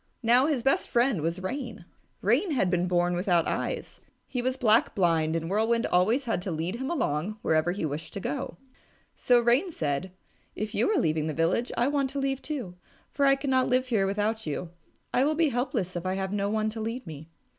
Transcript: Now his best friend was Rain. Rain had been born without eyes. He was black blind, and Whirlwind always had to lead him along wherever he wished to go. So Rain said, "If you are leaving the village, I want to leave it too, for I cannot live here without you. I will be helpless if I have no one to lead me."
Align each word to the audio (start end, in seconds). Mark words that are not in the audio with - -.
Now 0.23 0.47
his 0.47 0.63
best 0.63 0.89
friend 0.89 1.21
was 1.21 1.43
Rain. 1.43 1.85
Rain 2.23 2.49
had 2.53 2.71
been 2.71 2.87
born 2.87 3.13
without 3.15 3.47
eyes. 3.47 4.01
He 4.25 4.41
was 4.41 4.57
black 4.57 4.95
blind, 4.95 5.35
and 5.35 5.47
Whirlwind 5.47 5.85
always 5.85 6.25
had 6.25 6.41
to 6.41 6.49
lead 6.49 6.77
him 6.77 6.89
along 6.89 7.37
wherever 7.43 7.71
he 7.71 7.85
wished 7.85 8.11
to 8.13 8.19
go. 8.19 8.57
So 9.13 9.39
Rain 9.39 9.71
said, 9.71 10.11
"If 10.55 10.73
you 10.73 10.89
are 10.89 10.97
leaving 10.99 11.27
the 11.27 11.35
village, 11.35 11.71
I 11.77 11.87
want 11.87 12.09
to 12.09 12.19
leave 12.19 12.39
it 12.39 12.43
too, 12.43 12.73
for 13.11 13.27
I 13.27 13.35
cannot 13.35 13.67
live 13.67 13.89
here 13.89 14.07
without 14.07 14.47
you. 14.47 14.71
I 15.13 15.23
will 15.23 15.35
be 15.35 15.49
helpless 15.49 15.95
if 15.95 16.03
I 16.03 16.15
have 16.15 16.33
no 16.33 16.49
one 16.49 16.71
to 16.71 16.81
lead 16.81 17.05
me." 17.05 17.29